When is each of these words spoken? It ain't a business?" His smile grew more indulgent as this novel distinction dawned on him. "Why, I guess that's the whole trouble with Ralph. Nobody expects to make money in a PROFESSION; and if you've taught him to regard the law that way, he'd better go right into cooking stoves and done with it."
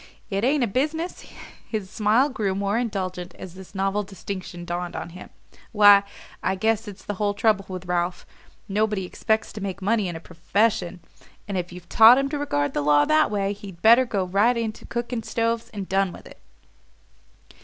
It 0.31 0.43
ain't 0.43 0.63
a 0.63 0.67
business?" 0.67 1.27
His 1.69 1.87
smile 1.87 2.27
grew 2.27 2.55
more 2.55 2.75
indulgent 2.79 3.35
as 3.37 3.53
this 3.53 3.75
novel 3.75 4.01
distinction 4.01 4.65
dawned 4.65 4.95
on 4.95 5.09
him. 5.09 5.29
"Why, 5.73 6.01
I 6.41 6.55
guess 6.55 6.85
that's 6.85 7.05
the 7.05 7.13
whole 7.21 7.35
trouble 7.35 7.65
with 7.67 7.85
Ralph. 7.85 8.25
Nobody 8.67 9.05
expects 9.05 9.53
to 9.53 9.61
make 9.61 9.79
money 9.79 10.07
in 10.07 10.15
a 10.15 10.19
PROFESSION; 10.19 11.01
and 11.47 11.55
if 11.55 11.71
you've 11.71 11.87
taught 11.87 12.17
him 12.17 12.29
to 12.29 12.39
regard 12.39 12.73
the 12.73 12.81
law 12.81 13.05
that 13.05 13.29
way, 13.29 13.53
he'd 13.53 13.83
better 13.83 14.05
go 14.05 14.23
right 14.25 14.57
into 14.57 14.87
cooking 14.87 15.21
stoves 15.21 15.69
and 15.71 15.87
done 15.87 16.11
with 16.11 16.25
it." 16.25 16.39